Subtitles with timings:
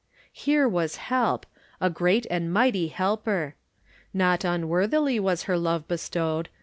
[0.33, 1.45] Here was help—
[1.79, 3.53] a great and mighty Helper.
[4.15, 6.49] Not unworthily was her love bestowed.